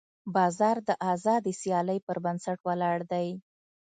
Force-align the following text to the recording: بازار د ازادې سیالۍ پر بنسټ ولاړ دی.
بازار 0.35 0.77
د 0.87 0.89
ازادې 1.13 1.53
سیالۍ 1.61 1.99
پر 2.07 2.17
بنسټ 2.25 2.59
ولاړ 2.67 2.97
دی. 3.11 3.27